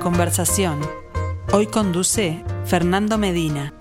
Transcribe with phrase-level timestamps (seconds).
[0.00, 0.80] Conversación.
[1.52, 3.74] Hoy conduce Fernando Medina.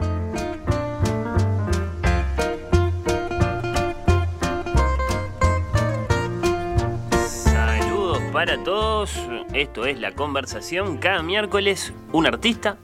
[7.27, 9.11] Saludos para todos.
[9.53, 10.97] Esto es La conversación.
[10.97, 12.77] Cada miércoles un artista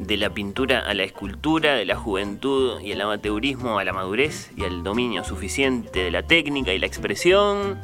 [0.00, 4.50] de la pintura a la escultura, de la juventud y el amateurismo a la madurez
[4.56, 7.78] y al dominio suficiente de la técnica y la expresión,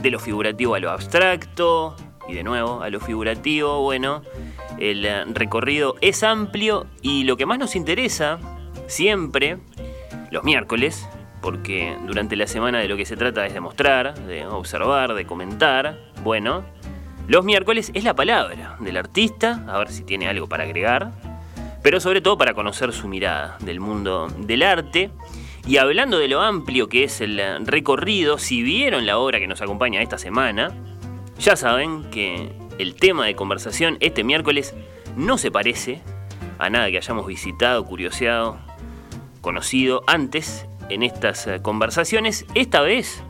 [0.00, 1.96] de lo figurativo a lo abstracto
[2.28, 3.82] y de nuevo a lo figurativo.
[3.82, 4.22] Bueno,
[4.78, 8.38] el eh, recorrido es amplio y lo que más nos interesa
[8.86, 9.58] siempre,
[10.30, 11.08] los miércoles,
[11.40, 15.26] porque durante la semana de lo que se trata es de mostrar, de observar, de
[15.26, 16.64] comentar, bueno,
[17.28, 21.12] los miércoles es la palabra del artista, a ver si tiene algo para agregar,
[21.82, 25.10] pero sobre todo para conocer su mirada del mundo del arte.
[25.66, 29.60] Y hablando de lo amplio que es el recorrido, si vieron la obra que nos
[29.60, 30.72] acompaña esta semana,
[31.38, 34.74] ya saben que el tema de conversación este miércoles
[35.16, 36.02] no se parece
[36.58, 38.58] a nada que hayamos visitado, curioseado,
[39.40, 42.46] conocido antes en estas eh, conversaciones.
[42.54, 43.22] Esta vez,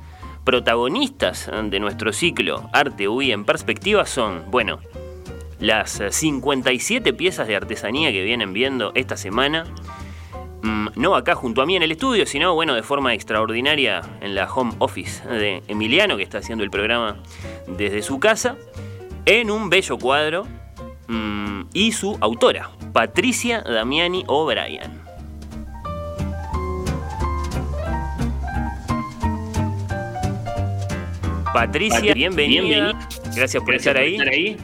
[0.45, 4.79] protagonistas de nuestro ciclo Arte UI en perspectiva son, bueno,
[5.59, 9.65] las 57 piezas de artesanía que vienen viendo esta semana.
[10.63, 14.35] Mm, no acá junto a mí en el estudio, sino bueno, de forma extraordinaria en
[14.35, 17.17] la home office de Emiliano, que está haciendo el programa
[17.67, 18.57] desde su casa,
[19.25, 20.47] en un bello cuadro,
[21.09, 25.07] mm, y su autora, Patricia Damiani O'Brien.
[31.53, 32.93] Patricia, bienvenida.
[33.35, 34.57] Gracias por estar ahí.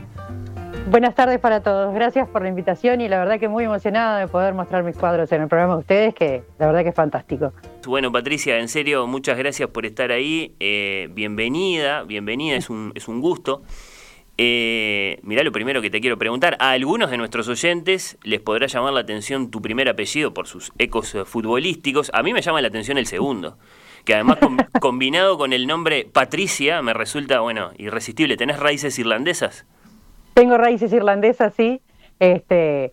[0.93, 1.95] Buenas tardes para todos.
[1.95, 5.33] Gracias por la invitación y la verdad que muy emocionada de poder mostrar mis cuadros
[5.33, 7.55] en el programa de ustedes, que la verdad que es fantástico.
[7.87, 10.55] Bueno, Patricia, en serio, muchas gracias por estar ahí.
[10.61, 13.63] Eh, bienvenida, bienvenida, es un, es un gusto.
[14.37, 16.59] Eh, mirá lo primero que te quiero preguntar.
[16.61, 20.73] A algunos de nuestros oyentes les podrá llamar la atención tu primer apellido por sus
[20.77, 22.11] ecos futbolísticos.
[22.13, 23.57] A mí me llama la atención el segundo,
[24.05, 24.37] que además
[24.79, 28.37] combinado con el nombre Patricia me resulta, bueno, irresistible.
[28.37, 29.65] ¿Tenés raíces irlandesas?
[30.35, 31.81] Tengo raíces irlandesas, sí.
[32.19, 32.93] Este,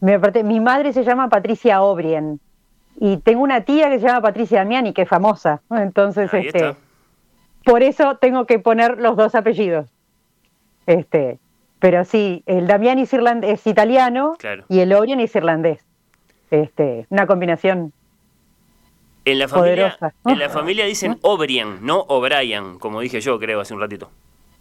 [0.00, 2.40] me, mi madre se llama Patricia O'Brien
[2.98, 5.60] y tengo una tía que se llama Patricia Damiani, que es famosa.
[5.70, 6.74] Entonces, este,
[7.64, 9.88] por eso tengo que poner los dos apellidos.
[10.86, 11.38] Este,
[11.78, 14.36] pero sí, el Damiani es, es italiano
[14.68, 15.84] y el O'Brien es irlandés.
[16.50, 17.92] Este, una combinación
[19.26, 23.74] en la familia, En la familia dicen O'Brien, no O'Brien, como dije yo, creo, hace
[23.74, 24.08] un ratito.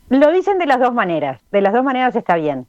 [0.09, 1.41] Lo dicen de las dos maneras.
[1.51, 2.67] De las dos maneras está bien.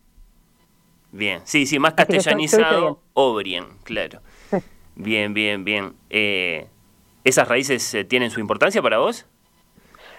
[1.13, 4.21] Bien, sí, sí, más castellanizado, O'Brien, claro.
[4.97, 5.95] Bien, bien, bien.
[6.11, 6.69] Eh,
[7.25, 9.27] ¿Esas raíces eh, tienen su importancia para vos?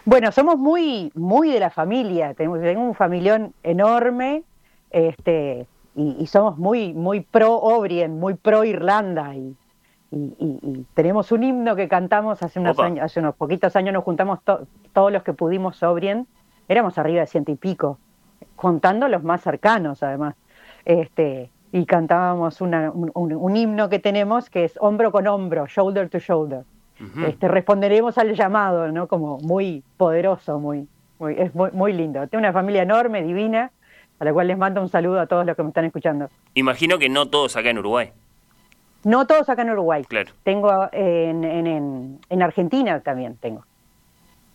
[0.06, 2.34] Bueno, somos muy, muy de la familia.
[2.34, 4.44] Tenemos, un familión enorme,
[4.92, 9.56] este, y, somos muy, muy pro O'Brien, muy pro Irlanda, y,
[10.94, 14.40] tenemos un himno que cantamos hace unos años, hace unos poquitos años nos juntamos
[14.94, 16.28] todos los que pudimos O'Brien
[16.68, 18.00] éramos arriba de ciento y pico,
[18.56, 20.36] contando los más cercanos además.
[20.86, 26.64] Este, y cantábamos un, himno que tenemos que es hombro con hombro, shoulder to shoulder.
[27.28, 29.08] este, responderemos al llamado, ¿no?
[29.08, 30.88] Como muy poderoso, muy,
[31.20, 32.28] muy, es muy, muy lindo.
[32.28, 33.72] Tengo una familia enorme, divina,
[34.20, 36.30] a la cual les mando un saludo a todos los que me están escuchando.
[36.54, 38.12] Imagino que no todos acá en Uruguay.
[39.04, 40.04] No todos acá en Uruguay.
[40.06, 40.32] Claro.
[40.44, 43.64] Tengo en, en, en Argentina también tengo.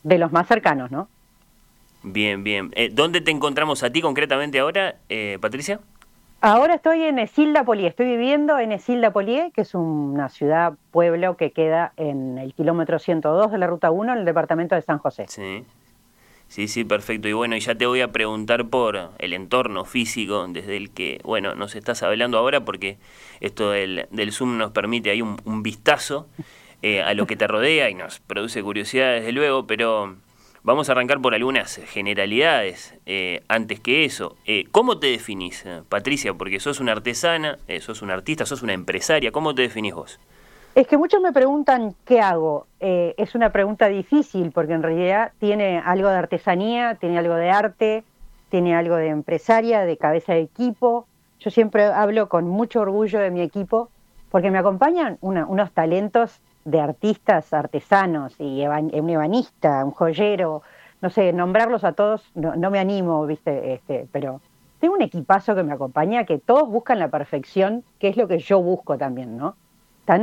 [0.03, 1.09] De los más cercanos, ¿no?
[2.03, 2.71] Bien, bien.
[2.75, 5.81] Eh, ¿Dónde te encontramos a ti concretamente ahora, eh, Patricia?
[6.45, 11.37] Ahora estoy en Esilda Polié, estoy viviendo en Esilda Polié, que es una ciudad, pueblo
[11.37, 14.99] que queda en el kilómetro 102 de la Ruta 1 en el departamento de San
[14.99, 15.27] José.
[15.29, 15.65] Sí,
[16.49, 17.29] sí, sí, perfecto.
[17.29, 21.55] Y bueno, ya te voy a preguntar por el entorno físico desde el que, bueno,
[21.55, 22.99] nos estás hablando ahora, porque
[23.39, 26.27] esto del, del Zoom nos permite ahí un, vistazo
[26.83, 30.17] eh, a lo que te rodea y nos produce curiosidad, desde luego, pero
[30.65, 34.37] Vamos a arrancar por algunas generalidades eh, antes que eso.
[34.47, 36.35] Eh, ¿Cómo te definís, eh, Patricia?
[36.35, 39.33] Porque sos una artesana, sos una artista, sos una empresaria.
[39.33, 40.21] ¿Cómo te definís vos?
[40.77, 42.69] Es que muchos me preguntan qué hago.
[42.79, 48.05] es una pregunta difícil porque en realidad tiene algo de artesanía, tiene algo de arte,
[48.49, 51.09] tiene algo de empresaria, de cabeza de equipo.
[51.41, 53.91] Yo siempre hablo con mucho orgullo de mi equipo
[54.31, 60.63] porque me acompañan unos talentos de artistas, artesanos y un ebanista, un joyero,
[61.01, 64.41] no sé, nombrarlos a todos, no, me animo, viste, este, pero
[64.79, 68.39] tengo un equipazo que me acompaña, que todos buscan la perfección, que es lo que
[68.39, 69.57] yo busco también, ¿no?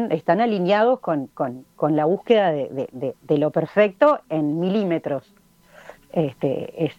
[0.10, 5.34] Están, alineados con, con, con la búsqueda de, de, lo perfecto en milímetros.
[6.12, 6.98] este, es,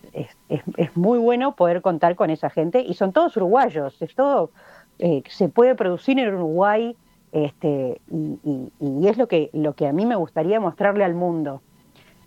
[0.48, 4.50] es, muy bueno poder contar con esa gente y son todos uruguayos, es todo,
[4.98, 6.96] eh, se puede producir en Uruguay
[7.32, 11.62] este, y, es lo que, lo que a mí me gustaría mostrarle al mundo.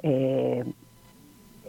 [0.01, 0.63] Eh,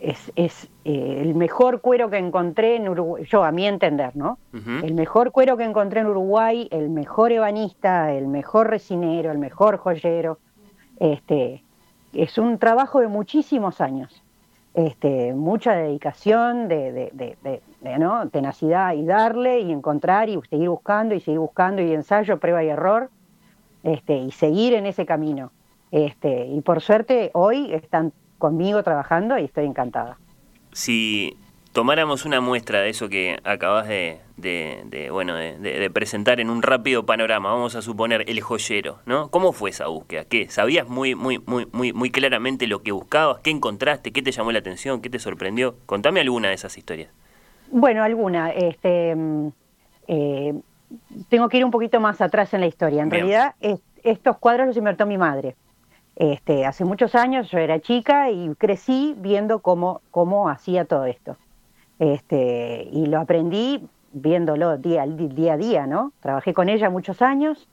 [0.00, 4.38] es, es eh, el mejor cuero que encontré en Uruguay, yo a mi entender, ¿no?
[4.52, 9.78] El mejor cuero que encontré en Uruguay, el mejor ebanista, el mejor resinero, el mejor
[9.78, 10.38] joyero.
[11.00, 11.62] Este,
[12.12, 14.24] es un trabajo de muchísimos años
[14.74, 18.28] este, mucha dedicación, de, de, de, ¿no?
[18.28, 22.68] tenacidad y darle y encontrar y seguir buscando y seguir buscando y ensayo, prueba y
[22.68, 23.08] error
[23.84, 25.52] este, y seguir en ese camino.
[25.92, 30.18] Este, y por suerte hoy están conmigo trabajando y estoy encantada.
[30.72, 31.36] Si
[31.72, 37.06] tomáramos una muestra de eso que acabas de, de, bueno, de, presentar en un rápido
[37.06, 39.28] panorama, vamos a suponer el joyero, ¿no?
[39.30, 40.24] ¿Cómo fue esa búsqueda?
[40.24, 40.48] ¿Qué?
[40.48, 43.40] ¿Sabías muy, muy, muy, muy, muy claramente lo que buscabas?
[43.40, 44.12] ¿Qué encontraste?
[44.12, 45.00] ¿Qué te llamó la atención?
[45.00, 45.76] ¿Qué te sorprendió?
[45.86, 47.10] Contame alguna de esas historias.
[47.70, 48.50] Bueno, alguna.
[48.50, 49.48] Este, mm,
[50.08, 50.54] eh,
[51.28, 53.02] tengo que ir un poquito más atrás en la historia.
[53.02, 53.54] En realidad,
[54.02, 55.56] estos cuadros los inventó mi madre.
[56.16, 61.36] Este, hace muchos años yo era chica y crecí viendo cómo, cómo hacía todo esto.
[61.98, 66.12] Este, y lo aprendí viéndolo día, día a día, ¿no?
[66.20, 67.68] Trabajé con ella muchos años.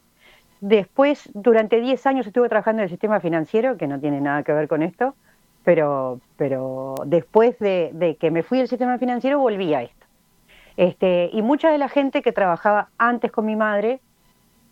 [0.60, 4.54] Después, durante 10 años estuve trabajando en el sistema financiero, que no tiene nada que
[4.54, 5.16] ver con esto,
[5.64, 10.01] pero, pero después de, que me fui del sistema financiero volví a esto.
[10.78, 14.02] Este, y mucha de la gente que trabajaba antes con mi madre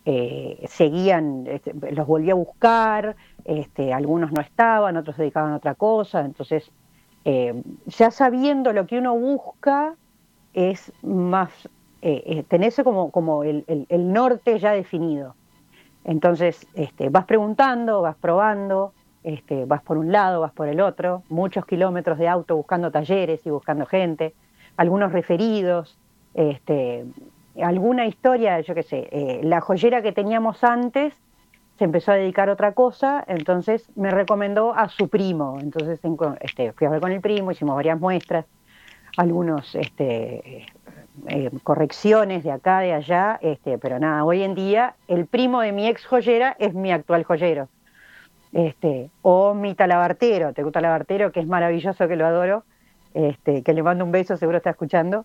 [0.06, 5.56] eh, seguían, este, los volví a buscar, este, algunos no estaban, otros se dedicaban a
[5.56, 6.70] otra cosa, entonces
[7.24, 9.94] eh, ya sabiendo lo que uno busca,
[10.54, 11.50] es más,
[12.02, 15.34] eh, tenés como, como el, norte ya definido.
[16.02, 21.22] Entonces, este, vas preguntando, vas probando, este, vas por un lado, vas por el otro,
[21.28, 24.34] muchos kilómetros de auto buscando talleres y buscando gente,
[24.76, 25.98] algunos referidos,
[26.34, 27.04] este,
[27.62, 31.14] alguna historia, yo qué sé, eh, la joyera que teníamos antes
[31.78, 35.58] se empezó a dedicar a otra cosa, entonces me recomendó a su primo.
[35.60, 35.98] Entonces
[36.40, 38.44] este, fui a ver con el primo, hicimos varias muestras,
[39.16, 40.66] algunos este,
[41.28, 45.72] eh, correcciones de acá, de allá, este, pero nada, hoy en día el primo de
[45.72, 47.68] mi ex joyera es mi actual joyero.
[48.52, 52.64] Este, o mi talabartero, tengo un talabartero que es maravilloso, que lo adoro,
[53.14, 55.24] este, que le mando un beso, seguro está escuchando,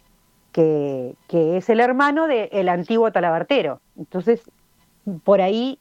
[0.52, 3.82] que, que es el hermano del antiguo talabartero.
[3.98, 4.42] Entonces,
[5.24, 5.80] por ahí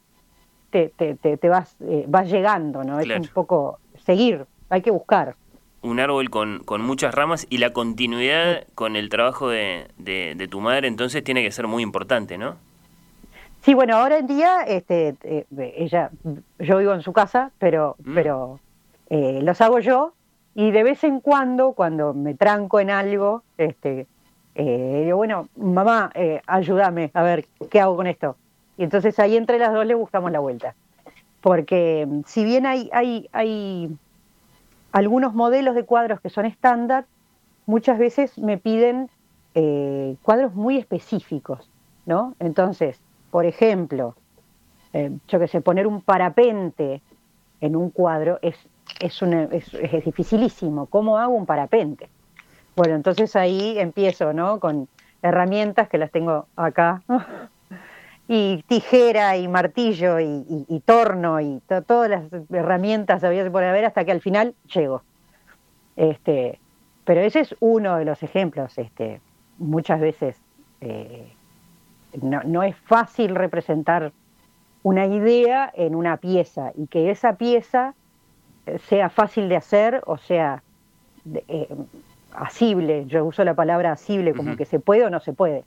[0.70, 2.98] te, te, vas, eh, vas llegando, ¿no?
[2.98, 5.36] Es un poco seguir, hay que buscar.
[5.82, 10.60] Un árbol con, con muchas ramas y la continuidad con el trabajo de, de, tu
[10.60, 12.56] madre entonces tiene que ser muy importante, ¿no?
[13.60, 15.46] Sí, bueno, ahora en día, este, eh,
[15.76, 16.10] ella,
[16.58, 18.14] yo vivo en su casa, pero, mm.
[18.14, 18.60] pero
[19.10, 20.13] eh, los hago yo
[20.54, 24.06] y de vez en cuando, cuando me tranco en algo, este,
[24.54, 26.12] digo, bueno, mamá,
[26.46, 28.36] ayúdame a ver qué hago con esto.
[28.76, 30.74] Y entonces ahí entre las dos le buscamos la vuelta.
[31.40, 33.96] Porque mm, si bien hay, hay, hay
[34.92, 37.04] algunos modelos de cuadros que son estándar,
[37.66, 39.10] muchas veces me piden
[39.54, 41.70] eh, cuadros muy específicos,
[42.06, 42.34] ¿no?
[42.38, 44.14] Entonces, por ejemplo,
[44.92, 47.02] eh, yo que sé, poner un parapente
[47.60, 48.56] en un cuadro es,
[49.00, 50.86] es, es, es, dificilísimo.
[50.86, 52.08] ¿Cómo hago un parapente?
[52.76, 54.60] Bueno, entonces ahí empiezo, ¿no?
[54.60, 54.88] Con
[55.22, 57.02] herramientas que las tengo acá
[58.28, 64.12] y tijera y martillo y, torno y todas las herramientas había por haber hasta que
[64.12, 65.02] al final llego.
[65.96, 66.58] Este,
[67.04, 68.76] pero ese es uno de los ejemplos.
[68.78, 69.20] Este,
[69.58, 70.36] muchas veces
[70.80, 71.32] eh,
[72.20, 74.12] no, no, es fácil representar
[74.82, 77.94] una idea en una pieza y que esa pieza
[78.88, 80.62] sea fácil de hacer o sea
[81.48, 81.68] eh,
[82.32, 83.04] asible.
[83.06, 85.64] Yo uso la palabra asible como que se puede o no se puede.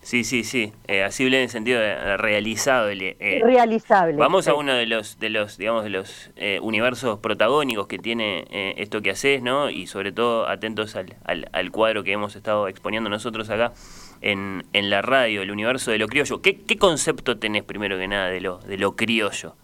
[0.00, 3.16] Sí, sí, sí, eh, asible en el sentido de realizable.
[3.18, 3.40] Eh.
[3.44, 4.16] realizable.
[4.16, 8.46] Vamos a uno de los, de los, digamos, de los eh, universos protagónicos que tiene
[8.76, 9.70] esto que haces, ¿no?
[9.70, 11.16] Y sobre todo atentos al,
[11.52, 13.72] al, cuadro que hemos estado exponiendo nosotros acá
[14.20, 16.40] en, en la radio, el universo de lo criollo.
[16.40, 19.56] ¿Qué, ¿Qué, concepto tenés primero que nada de lo, de lo criollo?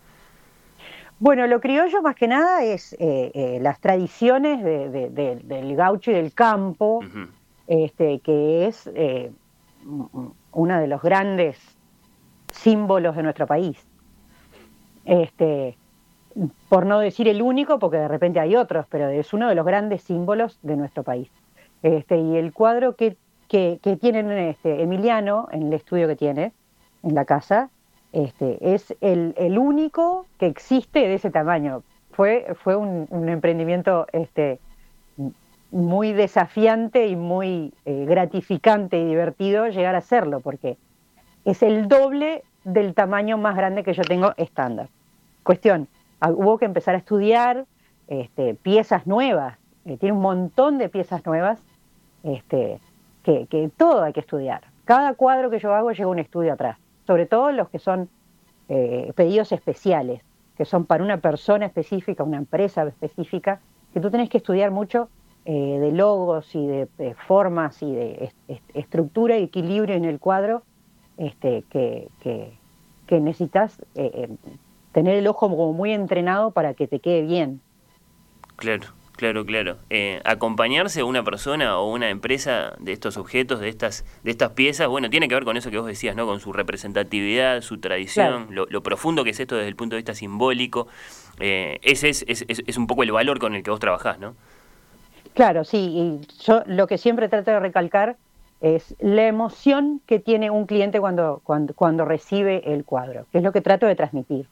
[1.18, 2.96] Bueno, lo criollo más que nada es
[3.60, 5.10] las tradiciones de,
[5.42, 7.00] del gaucho y del campo,
[7.66, 8.90] este, que es
[10.52, 11.58] uno de los grandes
[12.52, 13.84] símbolos de nuestro país.
[15.04, 15.76] Este,
[16.68, 19.64] por no decir el único, porque de repente hay otros, pero es uno de los
[19.64, 21.30] grandes símbolos de nuestro país.
[21.82, 23.16] Este, y el cuadro que,
[23.48, 26.52] que, tiene este, Emiliano en el estudio que tiene,
[27.02, 27.70] en la casa,
[28.14, 31.82] este, es el, único que existe de ese tamaño.
[32.12, 34.60] Fue, un emprendimiento este,
[35.74, 40.76] muy desafiante y muy eh, gratificante y divertido llegar a hacerlo, porque
[41.44, 44.88] es el doble del tamaño más grande que yo tengo estándar.
[45.42, 45.88] Cuestión,
[46.20, 47.66] ah, hubo que empezar a estudiar
[48.06, 51.60] este, piezas nuevas, eh, tiene un montón de piezas nuevas,
[52.22, 52.78] este,
[53.24, 54.62] que, que, todo hay que estudiar.
[54.84, 58.08] Cada cuadro que yo hago lleva un estudio atrás, sobre todo los que son
[58.68, 60.22] eh, pedidos especiales,
[60.56, 63.60] que son para una persona específica, una empresa específica,
[63.92, 65.08] que tú tenés que estudiar mucho
[65.46, 68.32] eh, de logos y de, formas y de
[68.72, 70.62] estructura y equilibrio en el cuadro
[71.18, 72.08] este, que,
[73.06, 74.28] que, necesitas eh, eh,
[74.92, 77.60] tener el ojo como muy entrenado para que te quede bien.
[78.56, 79.78] Claro, claro, claro.
[80.24, 84.88] acompañarse a una persona o una empresa de estos objetos, de estas, de estas piezas,
[84.88, 86.26] bueno, tiene que ver con eso que vos decías, ¿no?
[86.26, 90.14] Con su representatividad, su tradición, lo, profundo que es esto desde el punto de vista
[90.14, 90.88] simbólico.
[91.38, 94.34] ese es, es, es, un poco el valor con el que vos trabajás, ¿no?
[95.34, 98.16] Claro, sí, y yo lo que siempre trato de recalcar
[98.60, 103.44] es la emoción que tiene un cliente cuando, cuando, cuando recibe el cuadro, que es
[103.44, 104.48] lo que trato de transmitir.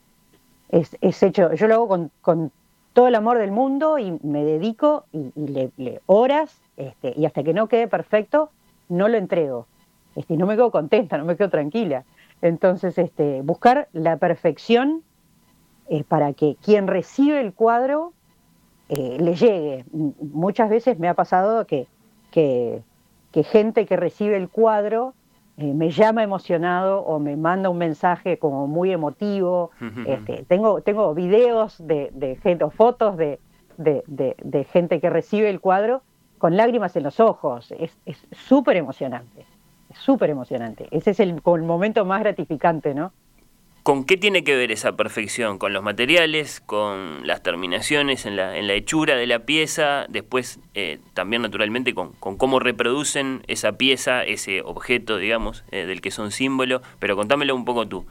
[0.69, 2.52] Es, es hecho, yo lo hago con, con,
[2.92, 7.54] todo el amor del mundo y me dedico y, le, horas este, y hasta que
[7.54, 8.50] no quede perfecto,
[8.88, 9.66] no lo entrego.
[10.14, 12.04] Este, no me quedo contenta, no me quedo tranquila.
[12.42, 15.02] Entonces, este, buscar la perfección
[15.88, 18.12] es para que quien recibe el cuadro
[18.88, 19.84] eh, le llegue.
[19.92, 21.87] Muchas veces me ha pasado que,
[22.30, 22.82] que,
[23.44, 25.14] gente que recibe el cuadro
[25.59, 29.71] eh, me llama emocionado o me manda un mensaje como muy emotivo.
[30.06, 33.38] Este, tengo, tengo videos de, gente o fotos de,
[33.76, 36.02] de, gente que recibe el cuadro
[36.38, 37.73] con lágrimas en los ojos.
[37.78, 37.97] Es
[38.32, 39.44] súper emocionante,
[39.92, 40.88] súper emocionante.
[40.90, 43.12] Ese es el, el momento más gratificante, ¿no?
[43.82, 45.58] ¿Con qué tiene que ver esa perfección?
[45.58, 46.60] ¿Con los materiales?
[46.60, 50.06] ¿Con las terminaciones en la, en la hechura de la pieza?
[50.08, 56.12] Después eh, también naturalmente con, cómo reproducen esa pieza, ese objeto, digamos, eh, del que
[56.12, 56.80] son símbolo.
[57.00, 58.06] Pero contámelo un poco tú.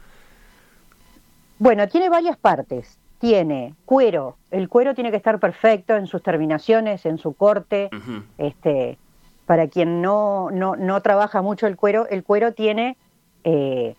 [1.58, 2.98] Bueno, tiene varias partes.
[3.18, 4.36] Tiene cuero.
[4.50, 7.88] El cuero tiene que estar perfecto en sus terminaciones, en su corte.
[8.36, 8.98] este,
[9.46, 12.98] para quien no, no, no, trabaja mucho el cuero, el cuero tiene...
[13.44, 13.96] Eh,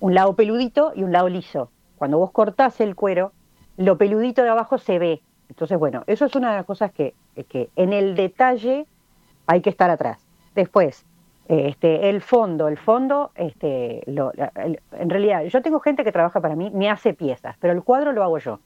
[0.00, 1.70] un lado peludito y un lado liso.
[1.96, 3.32] Cuando vos cortás el cuero,
[3.76, 5.22] lo peludito de abajo se ve.
[5.48, 7.14] Entonces, bueno, eso es una de las cosas que,
[7.48, 8.86] que en el detalle
[9.46, 10.26] hay que estar atrás.
[10.54, 11.04] Después,
[11.48, 16.70] este, el fondo, el fondo, este, en realidad, yo tengo gente que trabaja para mí,
[16.74, 18.58] me hace piezas, pero el cuadro lo hago yo.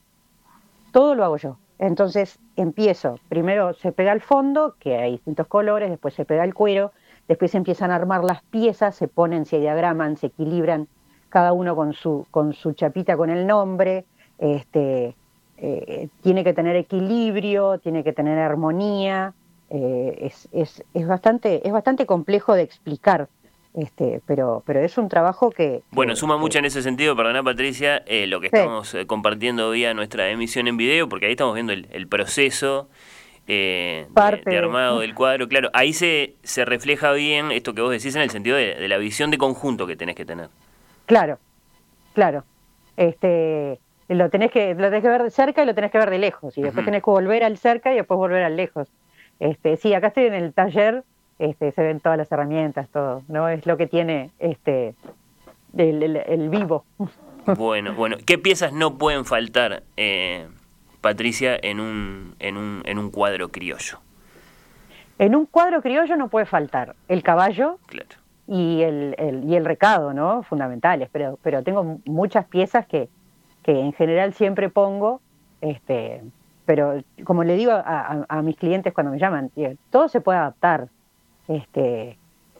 [0.91, 1.57] Todo lo hago yo.
[1.77, 6.53] Entonces empiezo, primero se pega el fondo, que hay distintos colores, después se pega el
[6.53, 6.91] cuero,
[7.27, 10.87] después se empiezan a armar las piezas, se ponen, se diagraman, se equilibran,
[11.31, 14.05] cada uno con su, con su chapita con el nombre,
[14.37, 15.15] este,
[15.57, 19.33] eh, tiene que tener equilibrio, tiene que tener armonía,
[19.69, 23.29] eh, es, es, es, bastante, es bastante complejo de explicar.
[23.73, 25.81] Este, pero, pero es un trabajo que...
[25.91, 30.29] Bueno, suma mucho en ese sentido, perdona Patricia, eh, lo que estamos compartiendo vía nuestra
[30.29, 32.89] emisión en video, porque ahí estamos viendo el, proceso
[33.47, 34.07] de,
[34.57, 35.47] armado del cuadro.
[35.47, 38.97] Claro, ahí se, se refleja bien esto que vos decís en el sentido de la
[38.97, 40.49] visión de conjunto que tenés que tener.
[41.11, 41.39] Claro,
[42.13, 42.45] claro.
[42.95, 46.09] Este, lo tenés que, lo tenés que ver de cerca y lo tenés que ver
[46.09, 46.57] de lejos.
[46.57, 48.87] Y después tenés que volver al cerca y después volver al lejos.
[49.41, 51.03] Este, sí, acá estoy en el taller,
[51.37, 53.49] este, se ven todas las herramientas, todo, ¿no?
[53.49, 54.95] Es lo que tiene este
[55.75, 56.85] el, vivo.
[57.57, 58.15] Bueno, bueno.
[58.25, 60.47] ¿Qué piezas no pueden faltar, eh,
[61.01, 63.99] Patricia, en un, en, un, en un cuadro criollo?
[65.19, 68.20] En un cuadro criollo no puede faltar el caballo, claro
[68.53, 69.15] y el,
[69.47, 70.43] y el recado, ¿no?
[70.43, 73.07] Fundamentales, pero, pero tengo muchas piezas que,
[73.63, 75.21] que en general siempre pongo,
[75.61, 76.21] este,
[76.65, 79.51] pero como le digo a, mis clientes cuando me llaman,
[79.89, 80.89] todo se puede adaptar.
[81.47, 82.17] Este,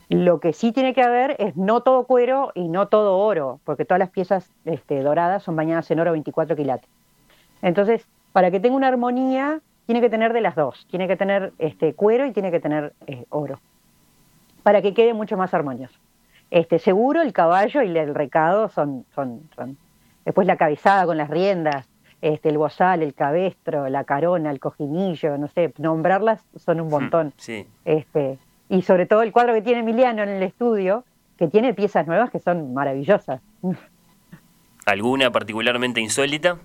[0.08, 3.84] lo que sí tiene que haber es no todo cuero y no todo oro, porque
[3.84, 6.90] todas las piezas este, doradas son bañadas en oro 24 quilates.
[7.62, 10.88] Entonces, para que tenga una armonía, tiene que tener de las dos.
[10.90, 13.60] Tiene que tener este, cuero y tiene que tener eh, oro
[14.64, 15.98] para que quede mucho más armonioso.
[16.50, 19.50] Este, seguro el caballo y el recado son, son,
[20.26, 21.88] después la cabezada con las riendas,
[22.22, 26.92] este, el bozal, el cabestro, la carona, el cojinillo, no sé, nombrarlas son un hmm,
[26.92, 27.34] montón.
[27.38, 27.66] Sí.
[27.86, 28.38] Este,
[28.70, 31.04] y sobre todo el cuadro que tiene Emiliano en el estudio,
[31.38, 33.42] que tiene piezas nuevas que son maravillosas.
[34.86, 36.58] ¿Alguna particularmente insólita?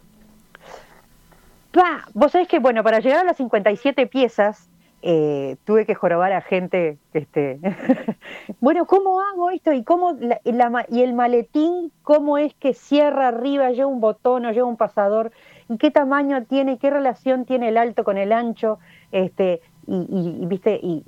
[1.77, 4.69] Ah, vos sabés que, bueno, para llegar a las 57 piezas,
[5.09, 7.61] eh, tuve que jorobar a gente, este,
[8.61, 9.73] bueno, ¿cómo hago esto?
[9.73, 14.67] ¿Y, cómo y el maletín, cómo es que cierra arriba, lleva un botón o lleva
[14.67, 15.31] un pasador?
[15.69, 16.79] ¿Y qué tamaño tiene?
[16.79, 18.81] ¿Qué relación tiene el alto con el ancho?
[19.13, 21.05] Este, y, viste y,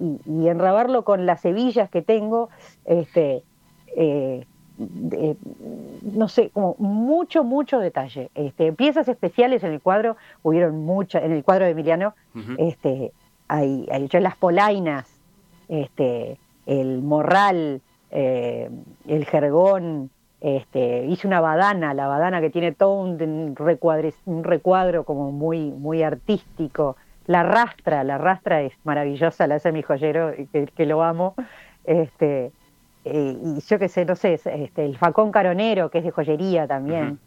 [0.47, 2.51] enrabarlo con las hebillas que tengo,
[2.85, 3.43] este,
[3.97, 4.47] eh,
[4.79, 8.31] no sé, como mucho, mucho detalle.
[8.37, 12.15] Este, piezas especiales en el cuadro, hubieron muchas, en el cuadro de Emiliano,
[12.59, 13.11] este,
[13.49, 15.09] hay, hay las polainas,
[15.69, 18.71] este, el morral, eh,
[19.07, 23.57] el jergón, este, hice una badana, la badana que tiene todo un,
[24.27, 26.97] un recuadro como muy, muy artístico.
[27.27, 31.35] La rastra, la rastra es maravillosa, la hace mi joyero, que, lo amo.
[31.85, 32.53] Este,
[33.05, 36.67] eh, y yo qué sé, no sé, este, el facón caronero, que es de joyería
[36.67, 37.19] también.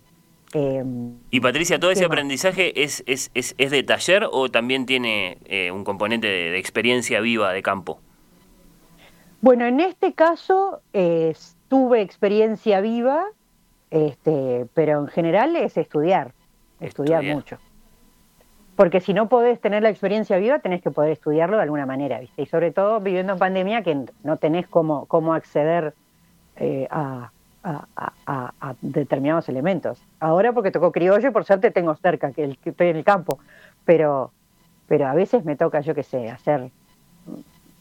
[0.53, 5.38] Em, y Patricia, ¿todo ese aprendizaje es, es, es, es, de taller o también tiene
[5.46, 8.01] eh, un componente de, experiencia viva de campo?
[9.39, 10.81] Bueno, en este caso
[11.67, 13.25] tuve experiencia viva,
[13.89, 16.34] este, pero en general es estudiar,
[16.79, 17.58] estudiar, mucho.
[18.75, 22.20] Porque si no podés tener la experiencia viva, tenés que poder estudiarlo de alguna manera,
[22.20, 22.41] ¿viste?
[22.41, 25.93] Y sobre todo viviendo en pandemia que no tenés cómo, cómo acceder
[26.58, 26.88] eh,
[27.63, 30.01] a, determinados elementos.
[30.20, 33.39] Ahora porque tocó criollo, por suerte tengo cerca, que, el, que estoy en el campo,
[33.86, 34.32] pero,
[34.88, 36.72] pero a veces me toca, yo qué sé, hacer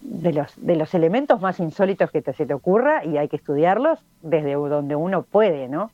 [0.00, 3.98] de los, de los elementos más insólitos que se te ocurra y hay que estudiarlos
[4.22, 5.90] desde donde uno puede, ¿no?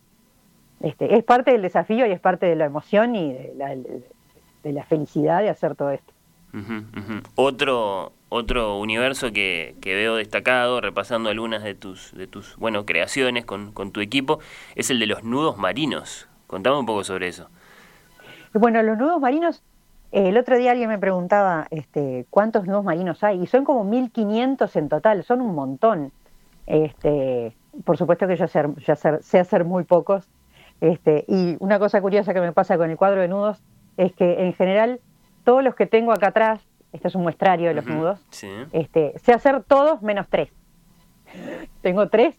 [0.81, 5.41] Este, es parte del desafío y es parte de la emoción y de la felicidad
[5.41, 6.13] de hacer todo esto.
[7.35, 13.45] Otro, otro universo que, que, veo destacado, repasando algunas de tus, de tus bueno, creaciones
[13.45, 14.41] con, con tu equipo,
[14.75, 16.29] es el de los nudos marinos.
[16.47, 17.49] Contame un poco sobre eso.
[18.53, 19.63] Bueno, los nudos marinos,
[20.13, 23.85] eh, el otro día alguien me preguntaba este, cuántos nudos marinos hay, y son como
[23.85, 26.13] 1500 en total, son un montón.
[26.67, 27.55] Este,
[27.85, 28.65] por supuesto que yo sé,
[29.21, 30.29] sé hacer muy pocos.
[30.81, 33.63] Este, y una cosa curiosa que me pasa con el cuadro de nudos
[33.97, 35.01] es que en general
[35.45, 36.61] todos los que tengo acá atrás
[36.93, 38.21] este es un muestrario de los nudos,
[38.73, 40.51] este, sé hacer todos menos tres.
[41.83, 42.39] Tengo tres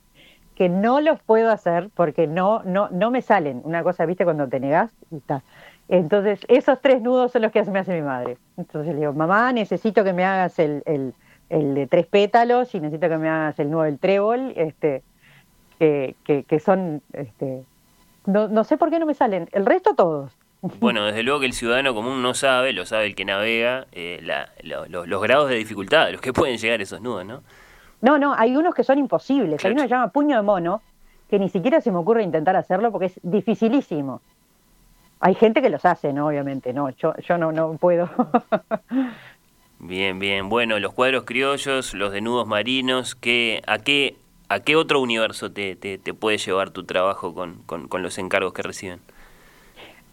[0.56, 3.62] que no los puedo hacer porque no, no, no me salen.
[3.64, 5.44] Una cosa, viste, cuando te negás, está.
[5.88, 8.38] Entonces, esos tres nudos son los que me hace mi madre.
[8.58, 11.14] Entonces le digo, mamá, necesito que me hagas el, el,
[11.50, 15.04] el de tres pétalos y necesito que me hagas el nudo del trébol, este,
[15.80, 17.64] que, que, que son, este,
[18.26, 19.48] no, no sé por qué no me salen.
[19.52, 20.36] El resto todos.
[20.80, 24.22] Bueno, desde luego que el ciudadano común no sabe, lo sabe el que navega, eh,
[24.64, 27.44] los grados de dificultad, los que pueden llegar esos nudos, ¿no?
[28.02, 29.64] No, no, hay unos que son imposibles.
[29.66, 30.82] Hay uno que se llama puño de mono,
[31.30, 34.22] que ni siquiera se me ocurre intentar hacerlo porque es dificilísimo.
[35.20, 36.28] Hay gente que los hace, ¿no?
[36.28, 38.08] Obviamente, no, yo, yo no, no puedo.
[39.80, 40.48] bien, bien.
[40.48, 44.16] Bueno, los cuadros criollos, los de nudos marinos, ¿qué, a, qué,
[44.48, 48.62] ¿a qué otro universo te, te, puede llevar tu trabajo con, con los encargos que
[48.62, 49.00] reciben?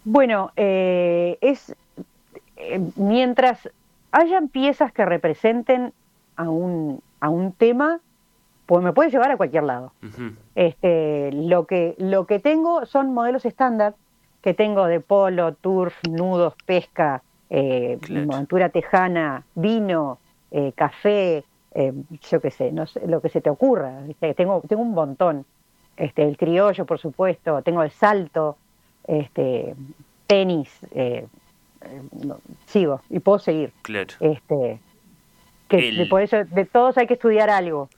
[0.05, 1.75] Bueno, eh, es
[2.57, 3.69] eh, mientras
[4.13, 5.93] hayan piezas que representen
[6.37, 8.01] a un, a un tema,
[8.67, 9.93] pues me puede llevar a cualquier lado.
[10.55, 13.95] este, lo, que, lo que tengo son modelos estándar
[14.43, 20.19] que tengo de polo, turf, nudos, pesca, eh, montura tejana, vino,
[20.51, 21.45] eh, café,
[22.31, 24.01] yo qué sé, no sé, lo que se te ocurra.
[24.37, 25.45] Tengo, tengo un montón.
[25.97, 28.59] Este, el criollo, por supuesto, tengo el salto,
[29.07, 29.75] este,
[30.27, 31.27] tenis, eh,
[31.83, 32.03] eh,
[32.67, 33.73] sigo y puedo seguir.
[33.83, 34.15] Claro.
[34.21, 34.81] Este,
[35.69, 37.89] que por eso de todos hay que estudiar algo.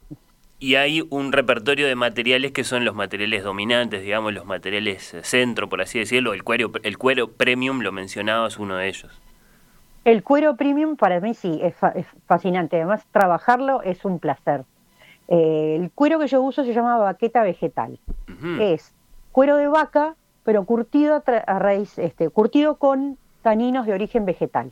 [0.58, 5.22] Y hay un repertorio de materiales que son los materiales dominantes, digamos, los materiales eh,
[5.22, 6.32] centro, por así decirlo.
[6.32, 9.20] El cuero, el cuero premium, lo mencionaba, es uno de ellos.
[10.04, 11.74] El cuero premium para mí sí, es,
[12.26, 12.76] fascinante.
[12.76, 14.64] Además, trabajarlo es un placer.
[15.28, 17.98] el cuero que yo uso se llama baqueta vegetal.
[18.60, 18.94] Es
[19.32, 20.14] cuero de vaca
[20.46, 24.70] pero curtido a, raíz, este, curtido con taninos de origen vegetal.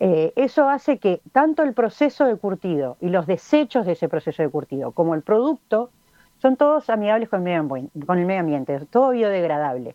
[0.00, 4.42] Eh, eso hace que tanto el proceso de curtido y los desechos de ese proceso
[4.42, 5.90] de curtido como el producto
[6.38, 9.94] son todos amigables con el medio, ambiente, todo biodegradable.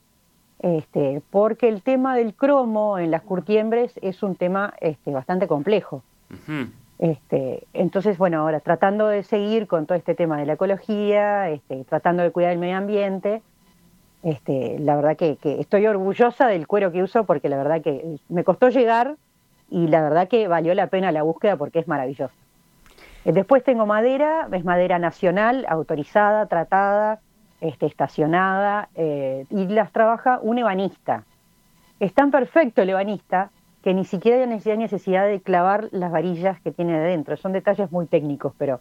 [0.60, 6.01] Este, porque el tema del cromo en las curtiembres es un tema este, bastante complejo.
[6.97, 11.84] este, entonces, bueno, ahora tratando de seguir con todo este tema de la ecología, este,
[11.84, 13.41] tratando de cuidar el medio ambiente,
[14.23, 18.43] este, la verdad que, estoy orgullosa del cuero que uso porque la verdad que me
[18.43, 19.15] costó llegar
[19.69, 22.34] y la verdad que valió la pena la búsqueda porque es maravilloso.
[23.25, 27.19] Eh, después tengo madera, es madera nacional, autorizada, tratada,
[27.62, 31.23] este, estacionada eh, y las trabaja un ebanista.
[31.99, 33.51] Es tan perfecto el ebanista
[33.84, 37.38] que ni siquiera hay necesidad de clavar las varillas que tiene dentro.
[37.38, 38.79] Son detalles muy técnicos, pero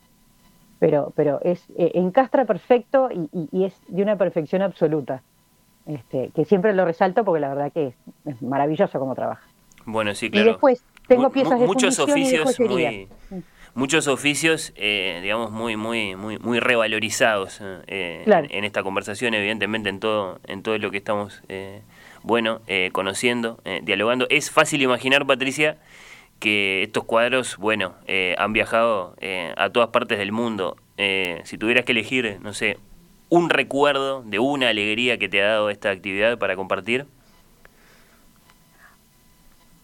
[0.81, 5.23] pero, pero es eh, encastra perfecto y, es de una perfección absoluta.
[5.91, 9.43] Este, que siempre lo resalto porque la verdad que es, maravilloso cómo trabaja.
[9.87, 10.47] Bueno, sí, claro.
[10.47, 13.09] Y después, tengo piezas de muchos oficios y muy
[13.75, 20.01] muchos oficios eh, digamos muy muy muy muy revalorizados eh, en, esta conversación evidentemente en
[20.01, 21.83] todo en todo lo que estamos eh,
[22.23, 22.61] bueno
[22.93, 24.27] conociendo dialogando.
[24.31, 25.79] Es fácil imaginar Patricia
[26.39, 27.95] que estos cuadros bueno
[28.37, 29.17] han viajado
[29.57, 30.77] a todas partes del mundo.
[31.45, 32.77] Si tuvieras que elegir no sé
[33.31, 37.07] un recuerdo de una alegría que te ha dado esta actividad para compartir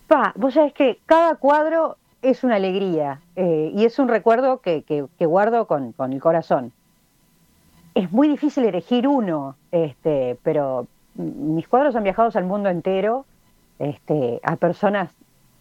[0.06, 4.84] Pa, vos sabés que cada cuadro es una alegría eh, y es un recuerdo que,
[5.18, 6.72] guardo con, el corazón.
[7.94, 13.24] Es muy difícil elegir uno, este, pero mis cuadros han viajado al mundo entero,
[13.78, 15.10] este, a personas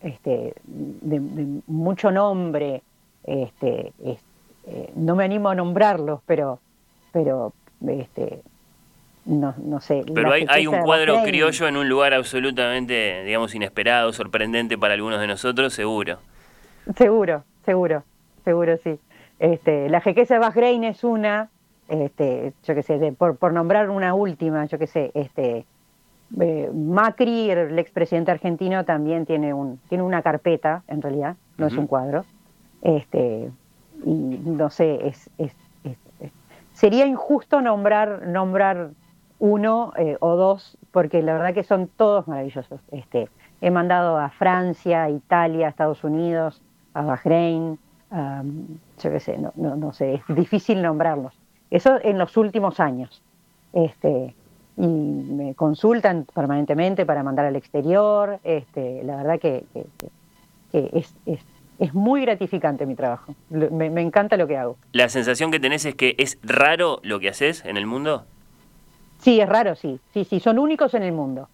[0.02, 2.84] este, de, mucho nombre,
[3.24, 6.60] este, eh, no me animo a nombrarlos, pero,
[7.12, 7.54] pero
[7.88, 8.42] este,
[9.26, 10.04] no, no sé.
[10.14, 15.20] Pero hay, hay un cuadro criollo en un lugar absolutamente, digamos, inesperado, sorprendente para algunos
[15.20, 16.20] de nosotros, seguro.
[16.96, 18.04] Seguro, seguro,
[18.44, 19.00] seguro sí.
[19.40, 21.50] Este, la jequeza de Bahrein es una,
[21.90, 25.66] este, yo qué sé, por, por nombrar una última, yo qué sé, este,
[26.40, 31.74] eh, Macri, el expresidente argentino, también tiene un, tiene una carpeta, en realidad, no es
[31.74, 32.26] un cuadro.
[32.82, 33.50] Este,
[34.06, 35.56] y no sé, es, es,
[36.76, 38.92] sería injusto nombrar, nombrar
[39.40, 42.82] uno eh, o dos, porque la verdad que son todos maravillosos.
[42.92, 43.30] Este,
[43.62, 46.62] he mandado a Francia, a Italia, a Estados Unidos,
[46.94, 47.80] a Bahrein,
[48.12, 51.34] yo qué sé, no, no, sé, es difícil nombrarlos.
[51.72, 53.22] Eso en los últimos años.
[53.74, 54.36] Este,
[54.78, 58.40] y me consultan permanentemente para mandar al exterior.
[58.44, 59.66] Este, la verdad que,
[60.72, 61.46] es, es,
[61.80, 63.36] es, muy gratificante mi trabajo.
[63.50, 64.78] Me, me encanta lo que hago.
[64.92, 68.26] ¿La sensación que tenés es que es raro lo que haces en el mundo?
[69.20, 71.50] Sí, es raro, sí, sí, sí, son únicos en el mundo.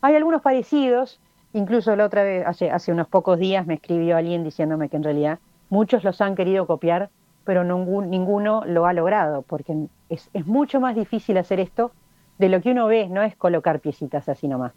[0.00, 1.20] Hay algunos parecidos,
[1.52, 5.02] incluso la otra vez, hace, hace unos pocos días me escribió alguien diciéndome que en
[5.02, 7.10] realidad muchos los han querido copiar,
[7.44, 9.74] pero ninguno lo ha logrado, porque
[10.08, 11.92] es, mucho más difícil hacer esto
[12.38, 14.72] de lo que uno ve, no es colocar piecitas así nomás.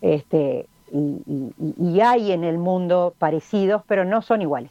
[0.00, 4.70] Este, y, hay en el mundo parecidos, pero no son iguales.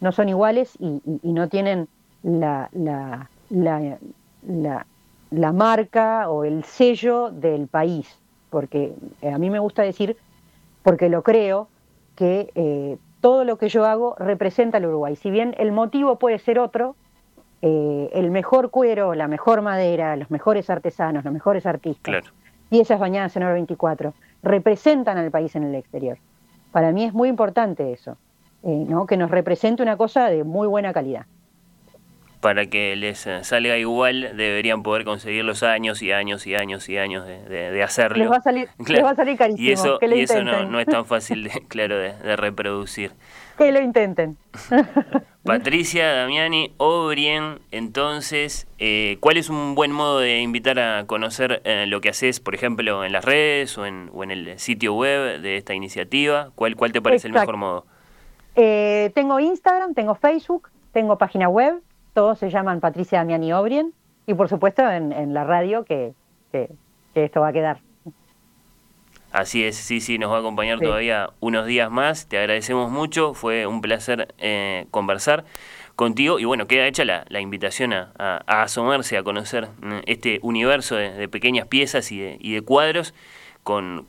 [0.00, 1.88] No son iguales y, no tienen
[2.22, 4.86] la, la, la
[5.32, 8.18] la marca o el sello del país,
[8.50, 10.16] porque eh, a mí me gusta decir,
[10.82, 11.68] porque lo creo,
[12.14, 15.16] que eh, todo lo que yo hago representa al Uruguay.
[15.16, 16.94] Si bien el motivo puede ser otro,
[17.62, 22.41] eh, el mejor cuero, la mejor madera, los mejores artesanos, los mejores artistas, y
[22.80, 26.18] esas bañadas en oro 24, representan al país en el exterior.
[26.70, 28.16] Para mí es muy importante eso,
[28.62, 29.06] ¿no?
[29.06, 31.26] que nos represente una cosa de muy buena calidad
[32.42, 36.88] para que les eh, salga igual, deberían poder conseguir los años y años y años
[36.88, 38.18] y años de, hacerlo.
[38.18, 39.64] Les va, a salir, les va a salir carísimo.
[39.64, 43.12] Y eso, y eso no, es tan fácil, de, claro, de, reproducir.
[43.58, 44.36] Que lo intenten.
[45.44, 51.86] Patricia Damiani Obrien, entonces, eh, ¿cuál es un buen modo de invitar a conocer eh,
[51.86, 55.40] lo que haces, por ejemplo, en las redes o en, o en el sitio web
[55.40, 56.50] de esta iniciativa?
[56.54, 57.86] ¿Cuál, cuál te parece el mejor modo?
[58.54, 61.80] tengo Instagram, tengo Facebook, tengo página web,
[62.12, 63.92] todos se llaman Patricia Damiani Obrien
[64.26, 66.14] y por supuesto en, la radio que,
[67.14, 67.78] esto va a quedar.
[69.32, 72.26] Así es, sí, sí, nos va a acompañar todavía unos días más.
[72.28, 75.44] Te agradecemos mucho, fue un placer eh, conversar
[75.96, 78.10] contigo y bueno, queda hecha la, invitación a,
[78.46, 83.14] asomarse, a conocer mm, este universo de, pequeñas piezas y de, cuadros
[83.62, 84.06] con,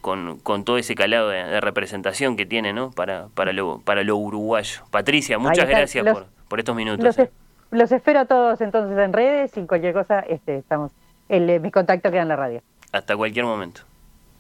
[0.65, 2.91] todo ese calado de, representación que tiene ¿no?
[2.91, 4.81] para, para, lo, para lo uruguayo.
[4.91, 7.17] Patricia, muchas gracias por, por estos minutos.
[7.17, 7.31] Eh.
[7.71, 10.91] Los espero a todos entonces en redes y cualquier cosa, este, estamos,
[11.29, 12.61] el, eh, mi contacto queda en la radio.
[12.91, 13.81] Hasta cualquier momento.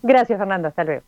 [0.03, 0.67] Gracias, Fernando.
[0.67, 1.03] Hasta luego.